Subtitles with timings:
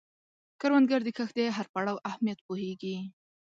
[0.59, 2.97] کروندګر د کښت د هر پړاو اهمیت پوهیږي